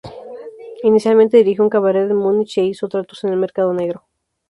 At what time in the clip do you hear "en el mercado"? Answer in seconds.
3.23-3.71